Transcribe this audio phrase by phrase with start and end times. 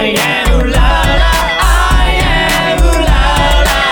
[0.00, 0.90] I am la
[1.22, 3.22] la I am la
[3.68, 3.82] la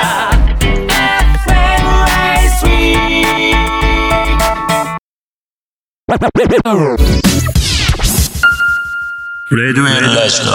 [6.14, 6.78] FM
[9.50, 10.46] レデュエルラジオ。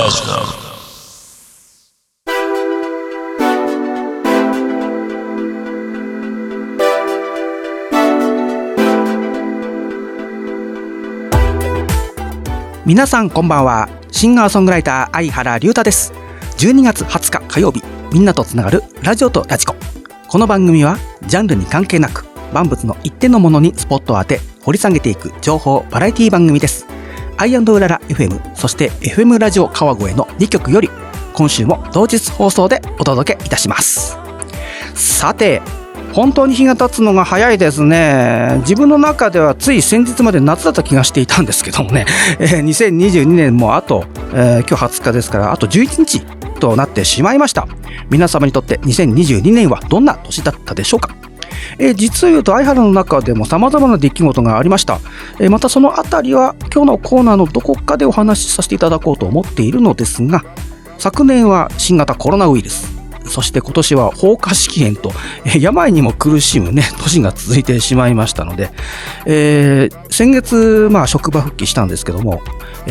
[12.85, 16.11] 皆さんこんばんはシンガーソングライター相原龍太です。
[16.57, 19.73] 12月20日火曜日みんなとつながるラジオとラジコ。
[20.27, 26.85] この番組はジャンルに関係なく万物の一点のものにスポットを当て掘り下げていく情報バラエティ番組です。
[27.37, 30.89] アイアンドウララ FM そして FM ラジオ川越の2曲より
[31.33, 34.17] 今週も同日放送でお届けいたします。
[34.93, 35.61] さて
[36.13, 38.57] 本当に日が経つのが早いですね。
[38.59, 42.05] 自分の中ではつい先日まで夏だった気がしていたんですけどもね、
[42.39, 46.21] えー、2022年もあと、えー、今日20日ですからあと11日
[46.59, 47.67] となってしまいました。
[48.09, 51.15] 皆様にとって2022年はどんな年だったでしょうか
[51.79, 54.99] えー、実を言うと相原の中でも様々な出来事がありました、
[55.39, 60.43] えー、またそのあたりは今日のコーナーのどこかでお話しさせていただこうと思っているのですが
[60.97, 65.11] 昨年は新型コロナウイルスそして今年は放火式炎と、
[65.45, 68.71] え病にも苦しむね、年が続いてしまいましたので、
[69.25, 72.41] えー、先月、まあ、職場復帰したんですけども、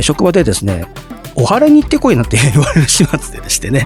[0.01, 0.87] 職場でですね、
[1.35, 3.85] お晴れに行ってこいなんて 言われる始末ででしてね、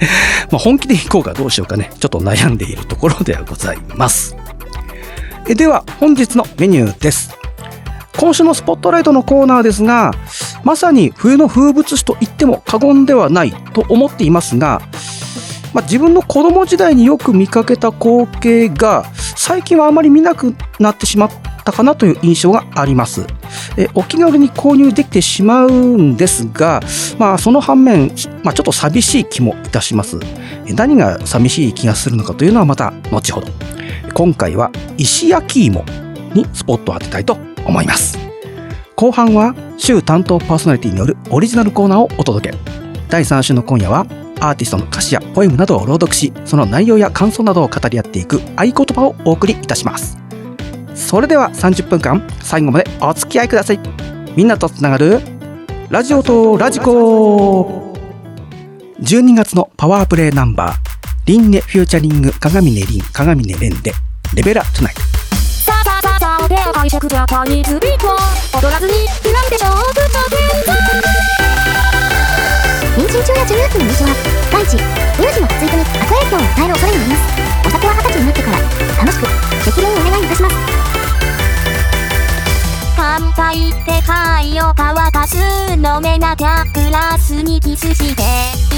[0.51, 4.37] まあ、本気で行こうかどうしようかね、ちょっと悩んでいるところではございます。
[5.47, 7.37] えでは、本日のメニューです。
[8.17, 10.13] 今週のスポットライトのコーナーですが、
[10.63, 14.81] まさに冬の風物詩と言っても過言ではないと思っていますが、
[15.75, 19.05] まあ、自分の子供時代によく見かけた光景が
[19.37, 21.31] 最近はあまり見なくなってしまっ
[21.65, 23.27] たかなという印象があります。
[23.77, 26.81] えお気軽に購入できてしまうんですが、
[27.19, 28.13] まあ、その反面、
[28.45, 30.19] まあ、ちょっと寂しい気もいたします。
[30.69, 33.49] 何が寂しい気がするのかというのはまた後ほど。
[34.15, 35.85] 今回は石焼き芋
[36.35, 37.37] にスポットを当てたいと
[37.67, 38.17] 思います。
[38.95, 42.57] 後半は週担当パーソナリティによるオリジナルコーナーをお届け。
[43.09, 44.07] 第3週の今夜は
[44.41, 50.19] アーティストの歌詞やポエムなどを朗読しその内容や感想などを語り合っていく合言葉をお送りいたします。
[50.95, 53.81] それでは30分間最後までお付き合いください。
[54.37, 55.21] みんなとつながる
[55.91, 57.93] ラジオとラジコ。
[59.01, 60.77] 12月のパワープレイナンバー
[61.27, 63.93] リンネ featuring 鏡音リン鏡音レンで
[64.35, 65.01] Reveler Tonight。
[65.01, 68.07] さあさあさあさあ手を拝借じゃパニーズビート
[68.59, 68.93] 踊らずに
[69.33, 69.73] なんでしょう？
[69.95, 71.24] ぶ
[72.97, 74.15] 妊娠中や授乳期の印象は
[74.53, 74.79] 第一乳
[75.35, 77.23] 児の発育に悪影響を与える恐れがあります。
[77.67, 78.59] お酒は二十歳になってから
[78.99, 79.27] 楽しく
[79.65, 80.57] 適量お願いいたします。
[82.97, 85.37] 乾杯って会を乾かす
[85.73, 88.23] 飲めなきゃグラスにキスして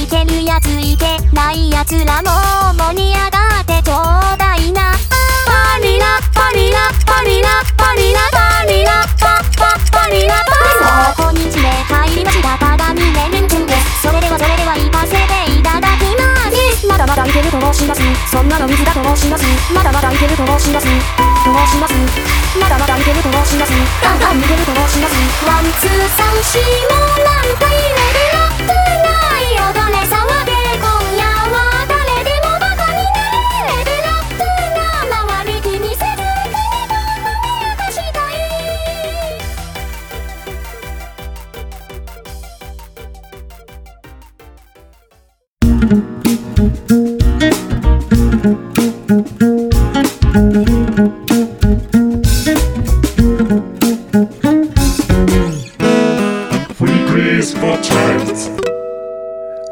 [0.02, 2.30] いけるやついけないやつらも
[2.74, 4.92] 盛り上がってちょうだいな
[5.44, 10.34] パリラパリラパリラパリラパリラパパパリラ
[11.16, 11.34] パこん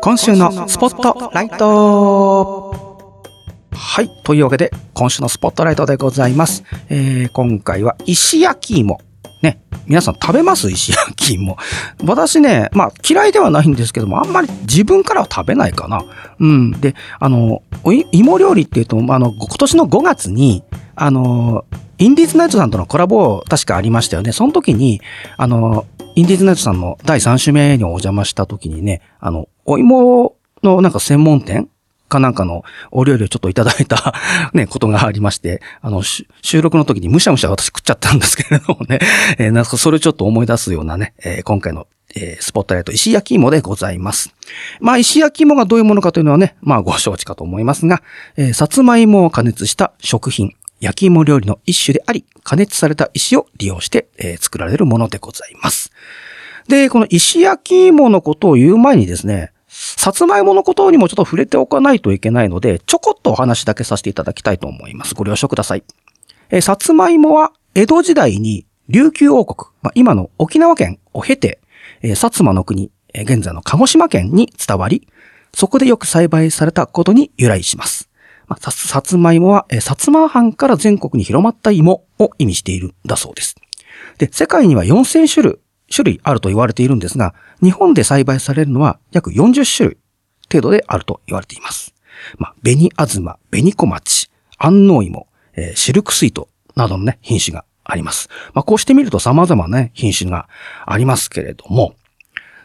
[0.05, 3.01] 今週のスポットライト
[3.73, 4.11] はい。
[4.23, 6.63] というわけで、今週のスポットライトでございます。
[6.91, 9.01] えー、今回は石焼き芋。
[9.43, 9.63] ね。
[9.87, 10.71] 皆さん食べます？
[10.71, 11.57] 石焼き芋。
[12.05, 16.05] 私ね、まあ嫌いではないんですけども、あんまり自分からは食べないかな。
[16.39, 16.73] うん。
[16.73, 17.63] で、あの、
[18.13, 20.65] 芋料理っていうと、あの、今年の5月に、
[20.97, 21.65] あの、
[21.97, 24.33] インディーズナイトさんとのコラボ確かありましたよね。
[24.33, 25.01] その時に、
[25.39, 31.69] あの、インディーズナイトさんの第3週目にお邪魔した時にね、あの、お芋のなんか専門店
[32.09, 32.63] かなんかの
[32.93, 34.15] お料理をちょっといただいた
[34.55, 39.01] ね、ことがありまして、あの、収録の時にむしゃむしゃ私食っちゃったんですけれどもね、
[39.39, 44.33] えーなんかそれをちょっと思い出すようなね、えー今回の、えースポットライト石焼き芋でございます。
[44.81, 48.03] まあ、石焼き芋がどういうものかというのはね、まあ、ご承知かと思いますが、
[48.37, 50.55] えーさつまいもを加熱した食品、
[50.85, 55.91] 焼き芋料理の一種であり、加熱された石を利用して、えー作られるものでございます。
[56.69, 65.15] で、この石焼き芋のことを言う前にですね、さつまいものことにもちょっと触れておかないといけないので、ちょこっとお話だけさせていただきたいと思います。
[65.15, 65.85] ご了承ください。
[66.51, 71.61] えーさつまいもは江戸時代に琉球王国、まあ、今の沖縄県を経て、
[72.03, 75.09] えー薩摩の国、えー現在の鹿児島県に伝わり、
[75.55, 78.11] そこでよく栽培されたことに由来します。
[78.49, 83.57] まあ、さつさつまいもは、えー薩摩藩から全国に広まった芋を意味しているんだそうです。
[84.19, 85.59] で、世界には4000種類、
[85.95, 89.99] 種類あると言われているんですが、日本で栽培されるのは約40種類
[90.53, 91.95] 程度であると言われています。
[92.39, 98.29] まあ、紅あずま、紅小町、安納芋、えーシルクスイートなどのね、品種があります。
[98.55, 100.49] まあ、こうしてみると様々なね、品種が
[100.87, 101.95] ありますけれども、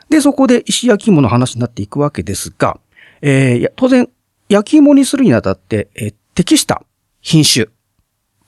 [0.09, 2.79] で、そこで石焼き芋の話になっていくわけですが、
[3.21, 4.09] えーいや当然、
[4.49, 6.83] 焼き芋にするにあたって、え適した
[7.21, 7.67] 品種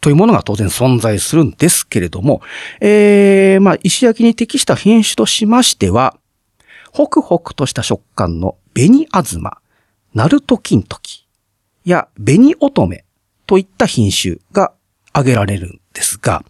[0.01, 2.41] というものが当然存在するんですけれども、
[2.79, 6.17] えーまあ、石焼きに適した品種としましては、
[6.91, 9.59] ホクホクとした食感の紅あずま、
[10.15, 11.27] ナルト金時
[11.85, 13.03] や紅乙女
[13.45, 14.73] といった品種が
[15.13, 16.43] 挙げられるんですが、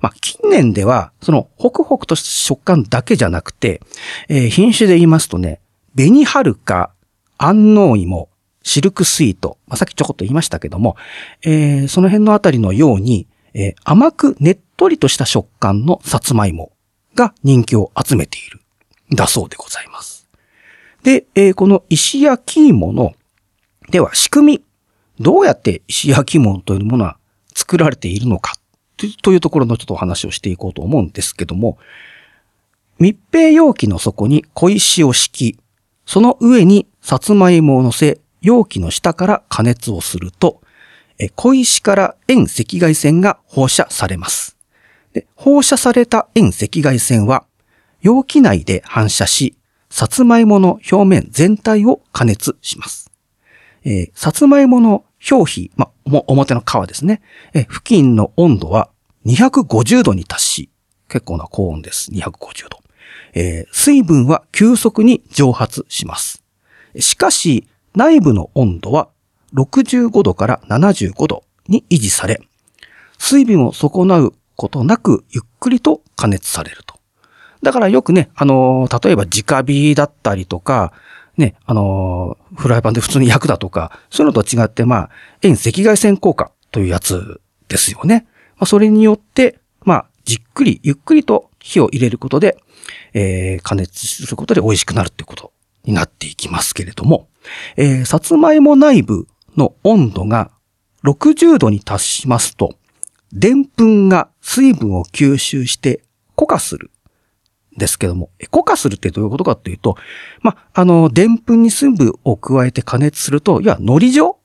[0.00, 3.82] まあ、近年では、そのホクホクとした食感だけじゃなくて、
[4.28, 5.60] えー品種で言いますとね、
[5.94, 6.92] 紅はるか、
[7.36, 8.30] 安納芋、
[8.64, 10.96] シルクスイート、まあ、さっきちょこっと言いましたけども、
[11.42, 16.72] えーその辺のあたりのように、えー甘くねっとりとした食感のさつまいも
[17.14, 18.60] が人気を集めている、
[19.14, 20.28] だそうでございます。
[21.04, 23.12] で、えーこの石焼き芋の、
[23.90, 24.64] では仕組み、
[25.20, 27.18] どうやって石焼き芋というものは
[27.54, 28.54] 作られているのか、
[29.22, 31.78] というところのちょっとお話をしていこうと思うんですけども、
[32.98, 35.58] 密閉容器の底に小石を敷き、
[36.06, 40.60] その上にさつまいもを乗せ、容器の下から加熱をすると、
[41.34, 44.56] 小石から遠赤外線が放射されます。
[45.34, 47.46] 放射された遠赤外線は、
[48.02, 49.56] 容器内で反射し、
[49.88, 53.10] さつまいもの表面全体を加熱します。
[53.84, 57.22] えーさつまいもの表皮、ま、おも表の皮ですね。
[57.54, 58.90] えー付近の温度は
[59.24, 60.70] 250度に達し、
[61.08, 62.10] 結構な高温です。
[62.10, 62.80] 250度。
[63.32, 66.42] えー水分は急速に蒸発します。
[66.98, 69.08] しかし、内部の温度は
[69.54, 72.40] 65度から75度に維持され、
[73.18, 76.98] 水分を損なうことなくゆっくりと加熱されると。
[77.62, 80.92] だからよくね、あの例えば直火だったりとか、
[81.36, 85.10] ね、あのフライパンで普通に焼くだとか、そういうのと違って、まあ、
[85.42, 88.26] 遠赤外線効果というやつですよね。
[88.56, 92.58] まあ、それによって、まあ、じっくり、ゆっくりと火を入れることで、
[93.14, 95.52] えー加熱することで美味しくなるっていうこと
[95.84, 97.28] になっていきますけれども、
[97.76, 99.26] えーさつまいも内部
[99.56, 100.50] の温度が
[101.04, 102.76] 60度に達しますと、
[103.32, 106.02] でんぷんが水分を吸収して
[106.36, 106.90] 固化する。
[107.76, 109.96] ですけども、え固化するってどういうことかっていうと、
[110.42, 114.38] まあ、の、でんぷんに水分を加えて加熱すると、いわゆる海苔状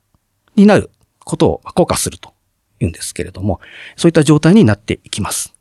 [0.56, 0.90] になる
[1.24, 2.34] ことをまあ固化すると
[2.80, 3.60] 言うんですけれども、
[3.96, 5.54] そういった状態になっていきます。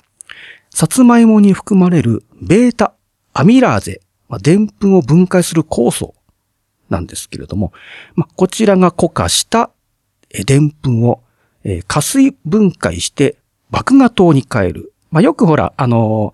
[0.72, 2.94] さつまいもに含まれるベータ、
[3.34, 6.16] アミラーゼ、まあ、でんぷんを分解する酵素
[6.90, 7.72] なんですけれども、
[8.16, 9.70] まあ、こちらが固化した
[10.32, 11.22] えでんぷんを
[11.64, 13.38] えー加水分解して
[13.72, 14.94] 麦芽糖に変える。
[15.12, 16.34] まあ、よくほら、あの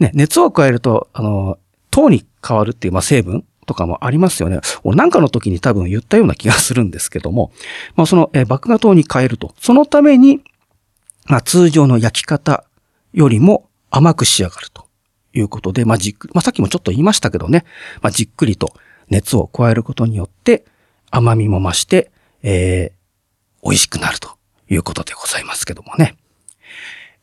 [0.00, 1.58] ーね、熱を加えると、あのー
[1.90, 4.60] 糖に変わるっていう、まあ、成分とかもありますよね。
[4.84, 7.52] 俺なんかの時に多分言ったような気がするんですけども、
[7.94, 9.54] まあ、その、えー麦芽糖に変えると。
[9.58, 10.42] そのために、
[11.26, 12.64] まあ、通常の焼き方
[13.14, 14.86] よりも甘く仕上がると
[15.32, 17.64] いうことで、まあ、じっくり、まあ、さっきもちょっと言いましたけどね、
[18.02, 18.74] まあ、じっくりと
[19.08, 20.64] 熱を加えることによって
[21.10, 22.10] 甘みも増して、
[22.42, 22.96] えー
[23.66, 24.30] 美味しくなると
[24.70, 26.16] いうことでございますけどもね。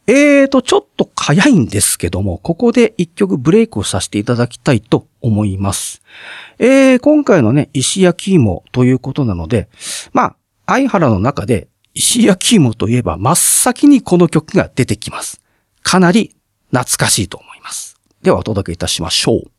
[0.06, 6.02] えーと、ちょっと早いんですけども、ここで一曲ブレイクをさせていただきたいと思います。
[6.60, 9.70] えー、今回のね、石焼き芋ということなので、
[10.12, 10.36] まあ、
[10.66, 15.42] 相原の中で石焼き芋といえば真っ先にこの曲が出てきます。
[15.82, 16.36] かなり
[16.72, 17.98] 懐かしいと思います。
[18.22, 19.53] ではお届けいたしましょう。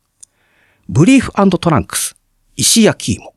[0.87, 2.15] ブリーフトランクス、
[2.55, 3.33] 石焼き芋。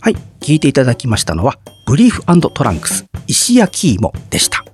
[0.00, 4.64] はい、聞いていただきましたのは、ブリーフトランクス、石焼き芋でした。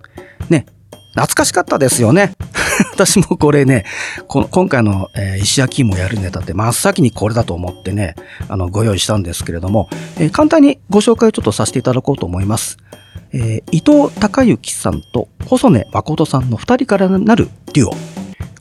[0.50, 0.66] ね、
[1.14, 2.34] 懐かしかったですよね。
[2.94, 3.84] 私もこれね、
[4.28, 8.14] この今回の、えー石焼き芋やるネタって真っ先にこれだと思ってね、
[8.48, 12.76] あの、ご用意したんですけれども、えー簡単にご紹介をちょっとさせていただこうと思います。
[13.32, 17.96] えー伊藤隆之さんと細根誠さんの二人からなるデュオ。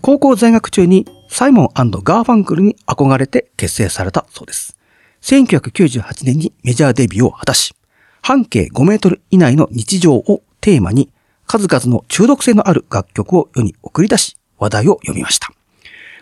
[0.01, 4.77] 高校在学中にサイモンガーファンクルに憧れて結成されたそうです。
[5.21, 7.73] 1998年にメジャーデビューを果たし、
[8.21, 11.09] 半径5メートル以内の日常をテーマに、
[11.47, 15.47] 数々の中毒性のある楽曲を世に送り出し、話題を呼びました。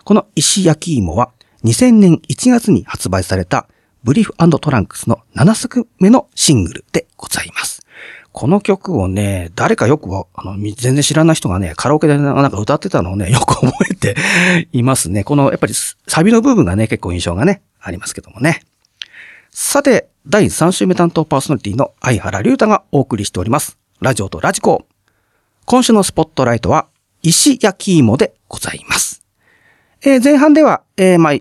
[0.04, 1.32] この石焼き芋は、
[1.64, 3.68] 2000年1月に発売された
[4.04, 7.79] ブリーフトランクスの7作目のシングルでございます。
[8.40, 14.16] この曲をね、誰かよくあの、全然知らない人がね、カラオケでなんか歌ってたのをね、 よく覚えて
[14.72, 15.26] いますね。
[15.26, 15.74] この、やっぱり
[16.08, 18.62] サビの部分がね、結構印象がね、ありますけどもね。
[19.52, 23.78] さて、第3週目担当パーソナリティの相原龍太がお送りしております。
[24.00, 24.86] ラジオとラジコ。
[25.66, 26.88] 今週のスポットライトは、
[27.22, 29.22] 石焼き芋でございます。
[30.02, 31.34] えー前半では、えーまあ、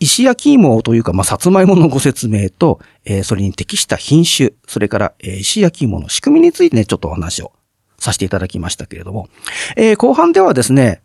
[0.00, 7.52] 石焼き芋というか、まあ、さつまいものご説明と、えーそれに適した品種、それから、えー石焼き芋の仕組みについてね、ちょっとお話を
[7.98, 9.28] させていただきましたけれども、
[9.76, 11.02] えー後半ではですね、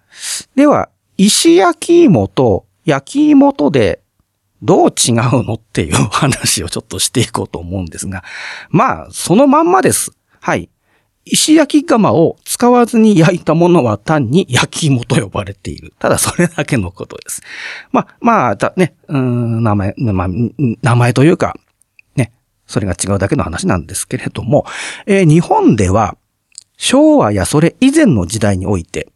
[0.56, 4.02] では、石焼き芋と焼き芋とで、
[4.64, 8.24] どう違うのっていう話をちょっとしていこうと思うんですが、
[8.70, 10.12] まあ、そのまんまです。
[10.40, 10.70] はい。
[11.26, 15.92] 石焼き窯を使わずに焼いたものは単に焼き芋と呼ばれている。
[15.98, 17.42] ただそれだけのことです。
[17.92, 21.56] まあ、まあ、だね、うん、名前、まあ、名前というか、
[22.16, 22.32] ね、
[22.68, 24.66] それが違うだけの話なんですけれども、
[25.08, 26.16] えー日本では、
[26.78, 29.10] 昭和やそれ以前の時代において、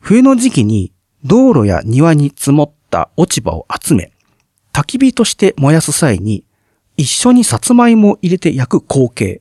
[0.00, 0.92] 冬の時期に
[1.24, 4.12] 道路や庭に積もった落ち葉を集め、
[4.74, 6.44] 焚き火として燃やす際に、
[6.98, 9.40] 一緒にさつまいもを入れて焼く光景、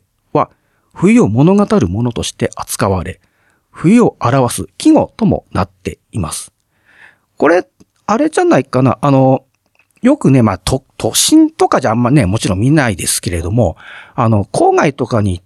[0.97, 3.21] 冬を物語るものとして扱われ、
[3.69, 6.51] 冬を表す季語ともなっています。
[7.37, 7.67] これ、
[8.07, 9.45] あれじゃないかな、あの、
[10.01, 13.77] よくね、まあ、都、都心とかじゃあんまね、もちろん見ないですけれども、
[14.15, 15.43] あの、郊外とかに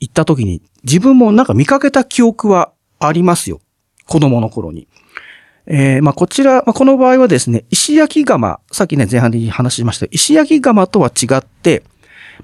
[0.00, 2.70] 行った時に、自分もなんか見かけた記憶は
[3.00, 3.60] ありますよ。
[4.06, 4.86] 子供の頃に。
[5.66, 11.82] えーまあ、こちら、まあ、この場合はですね、石焼き窯、さっきね、前半で話しました石焼き窯とは違って、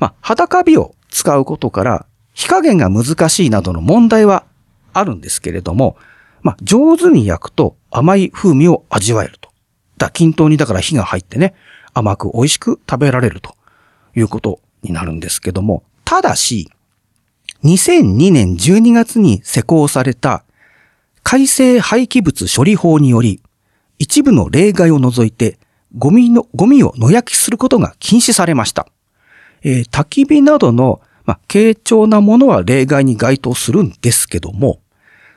[0.00, 4.44] まあ、裸火を使うことから、火加減が難しいなどの問題は
[4.92, 5.96] あるんですけれども、
[6.42, 9.50] まあ、上手に焼くと甘い風味を味わえると。
[9.96, 11.54] だ均等にだから火が入ってね、
[11.94, 13.54] 甘く美味しく食べられると
[14.14, 16.70] いうことになるんですけども、ただし、
[17.64, 20.44] 2002年12月に施行された
[21.22, 23.40] 改正廃棄物処理法により、
[23.98, 25.58] 一部の例外を除いて、
[25.96, 28.88] ゴミの、ゴミを野焼きすることが禁止されました。
[29.62, 34.80] えー焚き火などの、まあ、軽重なものは例外に該当するんですけども、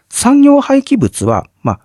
[0.10, 1.80] 産業廃棄物は、まあ、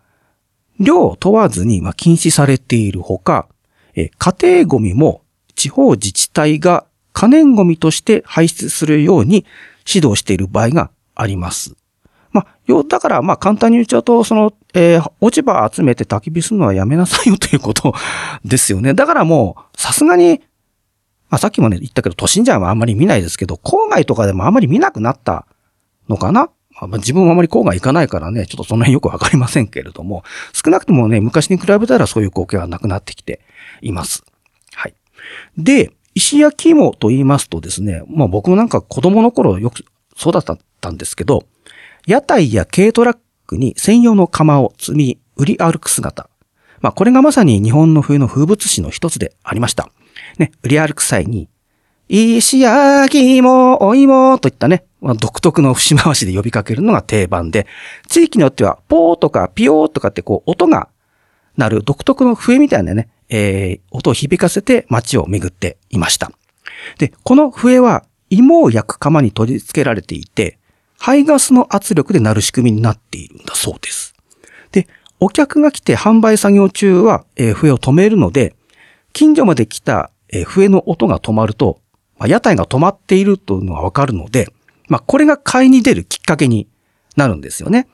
[0.81, 3.49] 量を問わずに、まあ、禁止されているほか、
[3.95, 5.23] え家庭ゴミも
[5.55, 9.45] 地方自治体が可燃ゴミとして排出するように
[9.87, 11.75] 指導している場合があります。
[12.33, 17.95] まあ、よ、だから、まあ、簡単に言っちゃうと、その、えー落ち葉集めて焚き火するのはやめなさいよということ
[18.45, 18.95] ですよね。
[18.95, 20.41] だからもう、さすがに、
[21.33, 25.47] まあ、さっきもね、言ったけど、都心じゃあんまり見ないですけど、郊外とかでもあんまり見なくなった
[26.07, 26.51] のかな？
[26.83, 33.41] まあ自分はあまり郊外行かないからね、ちょっとその辺よくわかりませんけれども、少なくともね、昔に比べたらそういう光景はなくなってきて
[33.81, 34.25] います。
[34.75, 34.95] はい。
[35.57, 40.45] で、石焼き芋と言いますとですね、まあ僕もなんか子供の頃よくそうだっ
[40.83, 41.45] たんですけど、
[42.07, 46.29] 屋台や軽トラックに専用の釜を積み、売り歩く姿。
[46.83, 49.89] まあこれがまさに日本の冬の風物詩の一つでありました。
[50.39, 51.49] ね、売り歩く際に、
[52.09, 57.67] 石焼き芋、お芋といったね、まあ独特の節回しで呼びかけるのが定番で、
[58.09, 60.89] 地域によっては、ポーとかピヨーとかってこう音が
[61.57, 66.33] 鳴る独特の笛みたいなね、えー、音を響かせて街を巡っていました。
[66.99, 70.59] で、この笛は芋を焼く釜に取り付けられていて、
[70.99, 74.15] 排ガスの圧力で鳴る仕組みになっているんだそうです。
[74.71, 74.87] で、
[75.19, 78.55] お客が来て販売作業中は、えー笛を止めるので、
[79.12, 81.81] 近所まで来た、えー笛の音が止まると、
[82.19, 84.49] まあ、屋台が止まっているというのがわかるので、
[84.89, 86.69] まあ、これが買いに出るきっかけに
[87.17, 87.89] なるんですよね。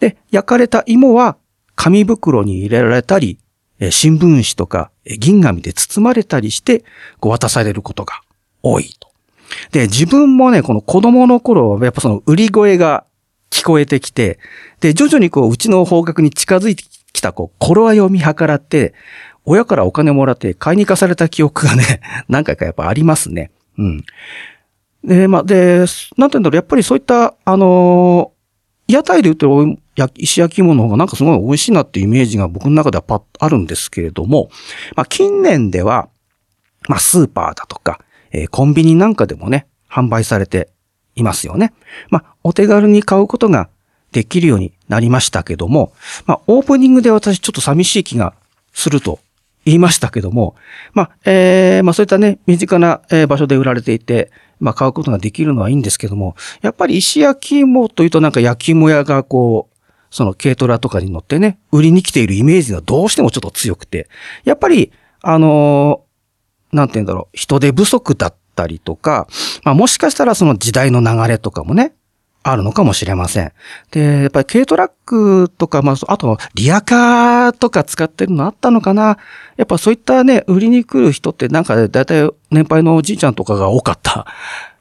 [0.00, 1.36] で、焼かれた芋は
[1.74, 3.38] 紙袋に入れられたり、
[3.78, 6.84] えー新聞紙とか銀紙で包まれたりして、
[7.20, 8.20] 渡されることが
[8.62, 9.08] 多いと。
[9.70, 13.04] で、自分もね、この子供の頃は、やっぱその売り声が
[13.50, 14.38] 聞こえてきて、
[14.80, 18.94] で、徐々にこう、うちの方角に近づいてきた、こう、頃合いを見計らって、
[19.44, 23.50] 親からお金もらって買いに行かされた記憶がね、 何回かやっぱありますね。
[23.78, 24.04] うん。
[25.04, 28.42] で、まあ、で、なんて言うんだろう、やっぱりそういった、あのー
[28.88, 29.78] 屋台で売ってる
[30.16, 34.50] 石焼き芋の方がなんかすごい美味しいなっていうイメージが僕の中ではパッあるんですけれども、
[34.96, 36.08] まあ、近年では、
[36.88, 38.00] まあ、スーパーだとか、
[38.32, 40.68] えーコンビニなんかでもね、販売されて
[41.14, 41.72] いますよね。
[42.10, 43.70] まあ、お手軽に買うことが
[44.12, 45.92] できるようになりましたけども、
[46.26, 48.34] まあ、オープニングで私ちょっと寂しい気が
[48.72, 49.20] すると
[49.64, 50.54] 言いましたけども、
[50.92, 59.78] まあ、えーまあそういったね、身近な場所で売られていて、まあ買うことができるのはいいんですけども、やっぱり石焼き芋というとなんか焼き芋屋がこう、
[60.10, 64.08] その軽トラとかに乗ってね、売りに来ているイメージがどうしてもちょっと強くて、
[64.44, 64.92] やっぱり
[65.22, 69.26] あのーなんて言うんだろう、人手不足だったりとか、
[69.62, 71.92] まあもしかしたらその時代の流れとかもね、
[72.42, 73.52] あるのかもしれません。
[73.90, 79.18] で、やっぱり軽トラックとか、まあ、あと、リアカーとか使ってるのあったのかな
[79.56, 84.26] やっぱそういったね、売りに来る人ってなんかだいたい年配のおじいちゃんとかが多かった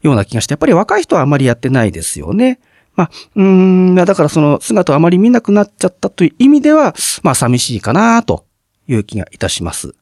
[0.01, 2.59] ような気がして、やっぱり若い人はあまりやってないですよね。
[2.95, 8.45] まあ、うーん、だからその姿をあまり見なくなっちゃったという意味では、まあ寂しいかなと
[8.87, 9.95] いう気がいたします。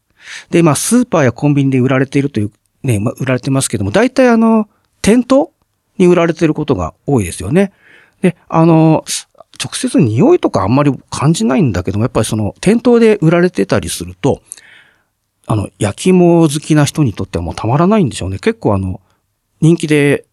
[0.49, 2.51] で、まあスーパーやコンビニで売られているという、
[2.83, 4.69] ね、まあ売られてますけども、大体あの、
[5.01, 5.51] 店頭
[5.99, 7.71] に売られてることが多いですよね。
[8.21, 9.05] で、あの、
[9.63, 14.41] 直接匂いとかあんまり感じないんだけども、やっぱりその店頭で売られてたりすると、
[15.45, 18.39] あの、焼き芋好きな人にとってはもうたまらないんでしょうね。
[18.39, 19.01] 結構あの、
[19.61, 20.25] 人気で、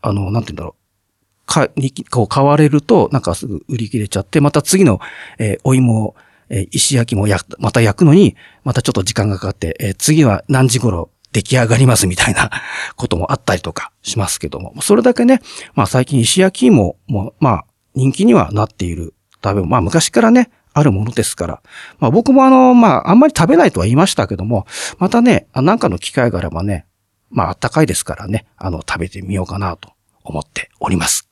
[0.00, 1.46] あの、なんて言うんだろう。
[1.46, 5.00] か、にこう買われると、なんかすぐ売り切れちゃって、また次の、
[5.38, 6.16] えーお芋、
[6.48, 12.50] えー石焼きもや、また焼くのに、またちょっと時間がかかって、えー次は何時頃出来上がりますみたいな
[12.96, 15.40] こともあったりとかしますけども、それだけね、
[15.74, 21.62] まあ最近石焼き芋も、まあ人気にはなっている食べ物、まあ昔からね、あるものですから。
[21.98, 24.66] まあ僕もあの、まああんまり食べないとは言いましたけども、
[24.98, 26.86] またね、なんかの機会があればね、
[27.30, 29.90] まああったかいですからね、あの食べてみようかなと
[30.24, 31.28] 思っております。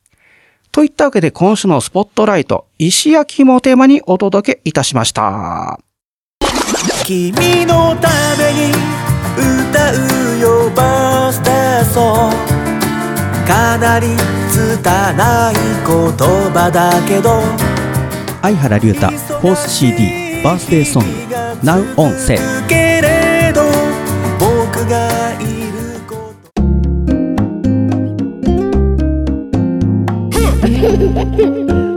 [0.73, 5.90] といったわけで今週のスポットライト、石焼き芋をテーマにお届けいたしました。
[7.05, 7.33] 君
[7.67, 8.73] のために
[9.37, 12.31] 歌うよバースデーソン。
[12.31, 12.37] グ
[13.47, 14.07] かなり
[14.51, 15.97] 拙い言
[16.53, 17.43] 葉だけど。
[18.43, 21.09] 相原龍太、フォース CD、バースデーソング、
[21.63, 22.39] Now on Sale。
[22.69, 23.63] けれど
[24.39, 26.63] 僕がいること。
[30.67, 31.85] レ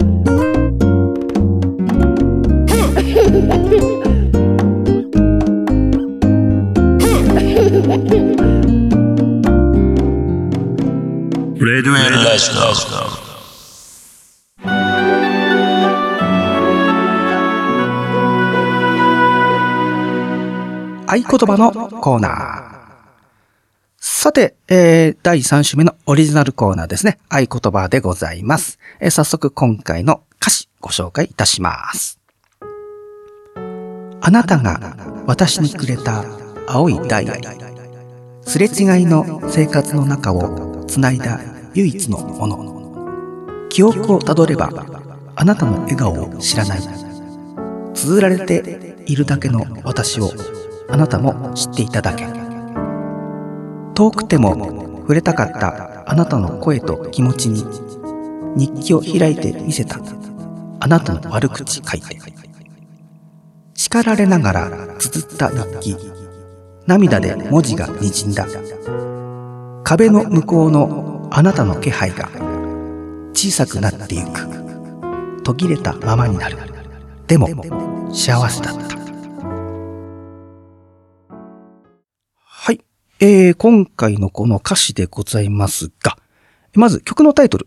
[21.05, 22.74] 合言葉のコーナー。
[24.00, 27.19] さて、えー、第3週目のオリジナルコーナーですね。
[27.29, 28.79] 合言葉でございます。
[29.00, 32.19] えー早速今回の歌詞ご紹介いたします。
[34.22, 34.96] あなたが
[35.27, 36.25] 私にくれた
[36.67, 37.35] 青いダイヤ。
[38.41, 43.68] すれ違いの生活の中をつないだ唯一のもの。
[43.70, 44.70] 記憶をたどれば
[45.36, 46.79] あなたの笑顔を知らない。
[47.94, 50.31] 綴られているだけの私を
[50.90, 52.25] あなたも知っていただけ。
[53.96, 54.55] 遠くても
[55.01, 57.64] 触れたかったあなたの声と気持ちに
[58.55, 60.00] 日記を開いて見せた。
[60.79, 62.22] あなたの悪口書いて。
[63.74, 65.98] 叱られながら綴った日記。
[66.86, 68.46] 涙で文字が滲んだ。
[69.83, 72.29] 壁の向こうのあなたの気配が
[73.33, 76.57] 小さくなってゆく途切れたままになる
[77.25, 77.48] でも
[78.13, 78.96] 幸せだった
[82.46, 82.81] はい。
[83.19, 86.19] えー、今回のこの歌詞でございますが、
[86.75, 87.65] まず曲のタイトル、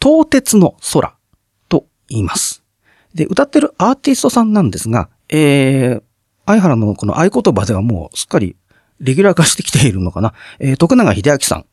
[0.00, 1.16] 東鉄の空
[1.68, 2.62] と言います。
[3.14, 6.02] で、歌ってるアーティストさんなんですが、えー、
[6.46, 8.54] 相原のこの合言葉ではもうすっかり
[9.00, 10.34] レギュラー化してきているのかな。
[10.60, 11.66] えー、徳永秀明さん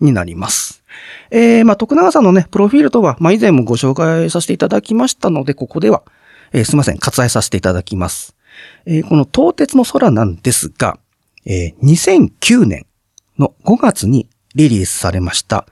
[0.00, 0.82] になります。
[1.30, 6.02] えー、まあ、徳永さんのね、プロフィールとは、まあ、以前もご紹介させていただきましたので、ここでは、
[6.52, 8.34] えーすいません、割愛させていただきます。
[8.86, 10.98] えーこの東鉄の空なんですが、
[11.44, 12.86] えー2009年
[13.38, 15.66] の5月にリリースされました、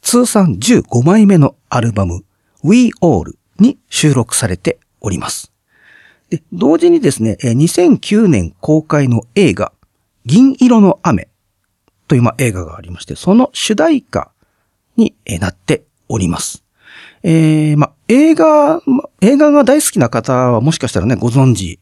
[0.00, 2.24] 通算15枚目のアルバム、
[2.64, 5.52] We All に収録されております。
[6.30, 9.72] で、同時にですね、2009年公開の映画、
[10.24, 11.28] 銀色の雨
[12.12, 14.32] というま映画がありまして、その主題歌
[14.98, 16.62] になっております。
[17.22, 18.82] えー、ま、映画、
[19.22, 21.80] 映画が大好きな方はもしかしたらね、ご存知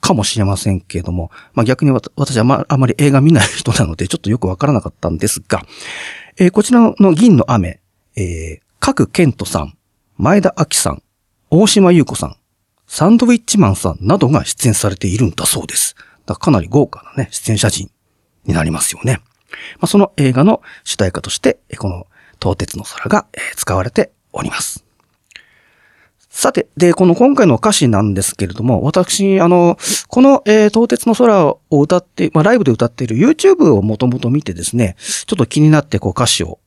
[0.00, 5.66] かもしれませんけれども、ま、逆に私はまあまり映画見ない人なので、ちょっとよくわからなかったんですが、
[6.36, 7.80] えーこちらの銀の雨、
[8.14, 9.76] えー、各健人さん、
[10.18, 11.02] 前田明さん、
[11.50, 12.36] 大島優子さん、
[12.86, 15.96] サンドウィッチマンさんなどが出演されているんだそうです。
[16.26, 17.90] だからかなり豪華なね、出演者陣
[18.44, 19.20] になりますよね。
[19.78, 22.06] まあ、その映画の主題歌として、えこの
[22.40, 24.84] 東鉄の空が、使われております。
[26.28, 36.58] さて、で、この今回の歌詞なんですけれども、私、あの、この、えー東鉄の空を歌って、まあ、ライブで歌っている YouTube をもともと見てですね、ちょっと気になって、こう歌詞を、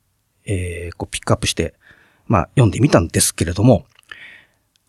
[0.45, 1.73] えーこうピックアップして、
[2.28, 3.86] まあ、読んでみたんですけれども、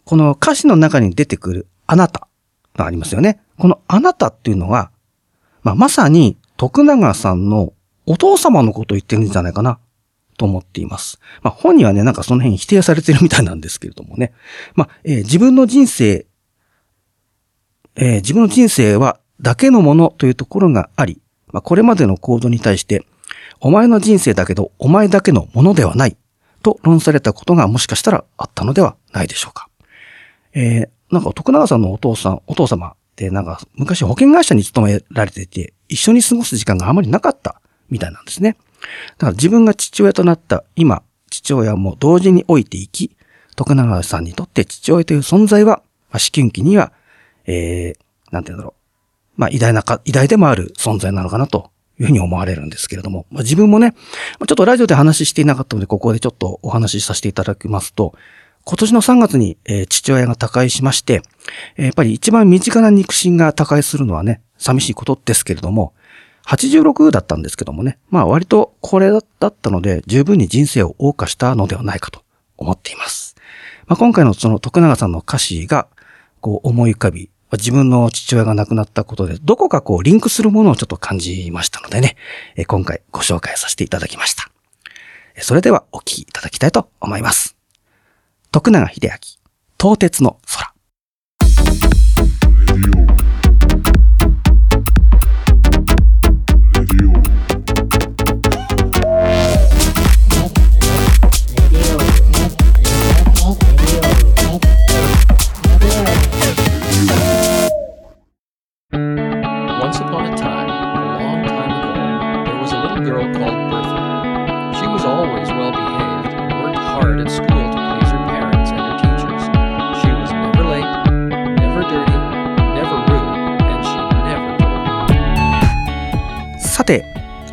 [0.05, 2.29] この歌詞の中に出てくるあなた
[2.77, 3.41] がありますよね。
[3.59, 4.91] このあなたっていうのは、
[5.63, 7.73] まあ、まさに徳永さんの
[8.09, 9.79] お父様のことを言ってるんじゃないかな
[10.39, 11.21] と思っています。
[11.43, 14.33] まあ、本人はね、なんかその辺否定されてるみたいなんですけれどもね。
[14.75, 16.27] まあ、えー自分の人生、
[17.97, 21.21] えー自分の人生はだけのものというところがあり、
[21.53, 23.05] まあ、これまでの行動に対して、
[23.61, 26.17] お前の人生だけど、お前だけのものではない、
[26.63, 29.69] と論されたことがもしかしたらあったのではないでしょうか。
[30.55, 38.57] えーなんか徳永さんのお父さん、お父様ってなんか昔保険会社に勤められてて、一緒に過ごす時間があまりなかったみたいなんですね。
[39.19, 43.17] だから自分が父親となった今、父親も同時に置いていき、
[43.57, 46.93] 徳永さんにとって父親という存在は、まあ、思春期には、
[47.47, 48.75] えー、なんて言うんだろ
[49.37, 49.41] う。
[49.41, 58.15] まあ、偉大なか、偉大でもある存在なのかなというふうに思われるんですけれども、まあ、自分もね、ちょっとラジオで話していなかったので、ここでちょっとお話しさせていただきますと、
[58.65, 61.23] 今年の3月に、えー父親が他界しまして、
[61.77, 65.95] やっぱり一番身近な肉親が他界するのはね、寂しいことですけれども、
[66.49, 72.23] 86だったんですけどもね、まあ割とこれだったので、十分に人生を謳歌したのではないかと
[72.57, 73.37] 思っています。
[73.87, 75.89] まあ今回のその徳永さんの歌詞が、
[76.41, 82.17] こう思い浮かび、自分の父親が亡くなったことで、どこかこうリンクするものをちょっと感じましたのでね、
[82.57, 84.51] え今回ご紹介させていただきました。
[85.41, 87.57] それではお聴きいただきたいと思います。
[88.53, 89.11] 徳永秀明、
[89.79, 90.68] 東鉄の空。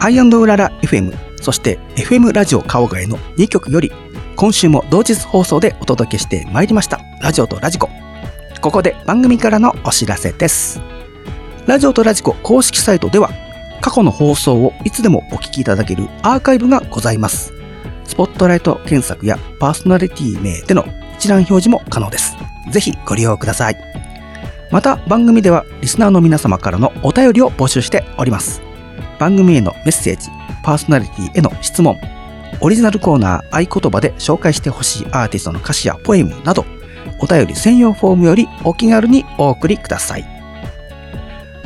[0.06, 3.92] アイウララ FM、そして FM ラジオ川越の2曲より、
[4.36, 7.00] 今週も同日放送でお届けしてまいりました。
[7.24, 7.90] ラジオとラジコ。
[8.62, 10.80] ここで番組からのお知らせです。
[11.66, 13.32] ラジオとラジコ公式サイトでは、
[13.82, 17.52] 過去の放送をいつでもお聞きいただけるアーカイブがございます。
[18.04, 20.86] スポットライト検索やパーソナリティ名での
[21.18, 22.38] 一覧表示も可能です。
[22.70, 23.78] ぜひご利用ください。
[24.70, 28.65] また番組ではリスナーの皆様からのお便りを募集しております。
[29.20, 30.30] 番組へのメッセージ、
[30.64, 32.00] パーソナリティへの質問、
[32.62, 36.66] オリジナルコーナー合言葉で紹介してほしいアーティストの歌詞やポエムなど、
[37.20, 40.36] お便り専用フォームよりお気軽にお送りください。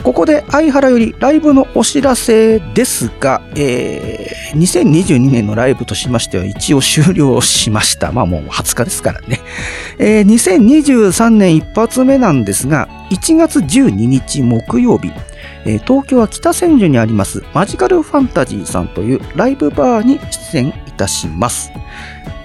[0.04, 8.12] ここで相原よりライブのお知らせですが、えー、2022年のライブとしましては一応終了しました。
[8.12, 9.42] まあもう20日ですからね。
[9.98, 15.12] えー、2023年一発目なんですが、1月12日木曜日、
[15.66, 20.20] えー東京は北千住にありますマジカルファンタジーさんというライブバーに
[20.52, 21.72] 出演いたします。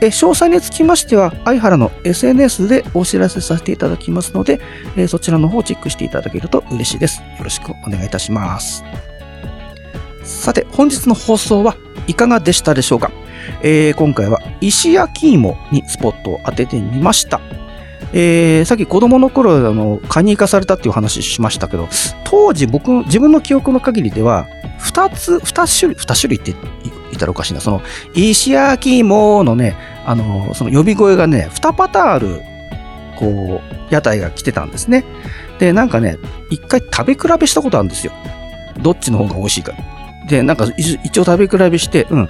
[0.00, 4.60] えー詳細につきましては、相原の SNS でお知らせさせていただきますので、
[4.96, 7.20] えーそちらの方をチェックしていただけると嬉しいです。
[7.20, 8.84] よろしくお願いいたします。
[10.22, 11.76] さて、本日の放送は
[12.06, 13.10] いかがでしたでしょうか、
[13.62, 17.40] えー今回は石焼き芋にスポットを当ててみました。
[18.16, 21.88] えーさっき子供の頃、あの、買いに行かされたっていう話しましたけど、
[22.22, 24.46] 当時僕、自分の記憶の限りでは、
[24.78, 27.60] 二つ、二種類、二種類って言ったらおかしいな。
[27.60, 27.82] その、
[28.14, 32.40] 石焼き芋のね、あの、その呼び声がね、二パターンある、
[33.16, 35.04] こう、屋台が来てたんですね。
[35.58, 36.18] で、なんかね、
[36.50, 38.12] 一回食べ比べしたことあるんですよ。
[38.80, 39.72] どっちの方が美味しいか。
[40.28, 42.28] で、なんか一応食べ比べして、うん、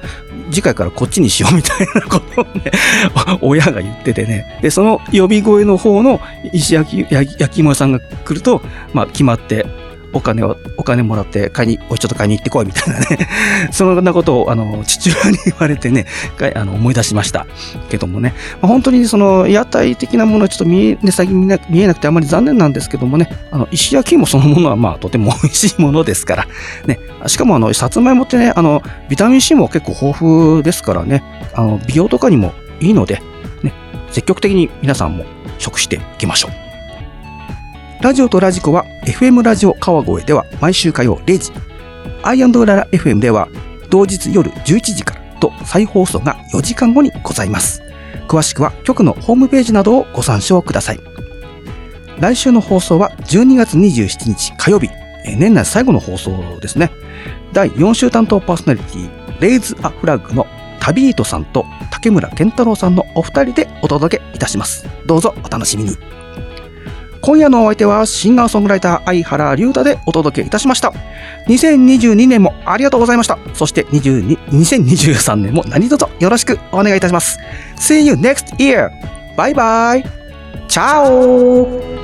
[0.51, 2.71] 次回からこっちにしようみたいなことをね、
[3.41, 4.59] 親が言っててね。
[4.63, 6.21] で、その呼び声の方の
[6.53, 9.67] 石焼き、焼き芋屋さんが来ると、まあ決まって、
[10.15, 13.29] お金を、お金もらって買いに、おいちょっと買いに行ってこいみたいなね。
[13.73, 16.07] そんなことを、あの、父親に言われてね、
[16.55, 17.47] あの思い出しました。
[17.91, 18.35] けどもね。
[18.63, 26.47] まあ本当にその屋台的なものはちょっと見え、ね、先見見えなくてあまり残念なんですけどもね、あの、石焼き芋そのものはまあとても 美味しいものですから、
[26.87, 27.01] ね。
[27.27, 31.23] しかもあの、さつまいもってね、あの、ビタミン C も結構豊富ですからね、
[31.55, 33.21] あの、美容とかにもいいので、
[33.63, 33.73] ね、
[34.11, 35.25] 積極的に皆さんも
[35.59, 36.64] 食していきましょう。
[38.05, 41.51] ラジオとラジコは FM ラジオ川越では毎週火曜0時、
[42.23, 43.49] アイアンドララ FM では
[43.89, 47.81] 同日夜11時からと再放送が4時間後にございます。
[48.29, 51.01] 詳しくは局のホームページなどをご参照ください。
[52.21, 54.91] 来週の放送は12月27日火曜日、
[55.39, 56.91] 年内最後の放送ですね。
[57.55, 60.47] 第4週担当パーソナリティ、レイズ・ア・フラッグの
[60.79, 64.87] 旅人さんと竹村健太郎さんのお二人でお届けいたします。
[65.07, 66.24] どうぞお楽しみに。
[67.25, 70.93] 今夜のお相手はシンガーソングライター相原龍太でお届けいたしました。
[71.49, 73.39] 2022年もありがとうございました。
[73.55, 77.39] そして22 2023年も何卒よろしくお願いいたします。
[77.77, 78.91] See you next year!
[79.39, 80.05] バイバイ
[80.69, 82.04] チャオ